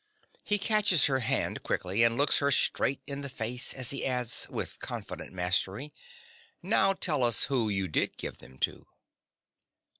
(He 0.43 0.57
catches 0.57 1.05
her 1.05 1.19
hand 1.19 1.61
quickly 1.61 2.01
and 2.03 2.17
looks 2.17 2.39
her 2.39 2.49
straight 2.49 3.03
in 3.05 3.21
the 3.21 3.29
face 3.29 3.71
as 3.71 3.91
he 3.91 4.03
adds, 4.03 4.47
with 4.49 4.79
confident 4.79 5.31
mastery) 5.31 5.93
Now 6.63 6.93
tell 6.93 7.21
us 7.23 7.43
who 7.43 7.69
you 7.69 7.87
did 7.87 8.17
give 8.17 8.39
them 8.39 8.57
to. 8.61 8.87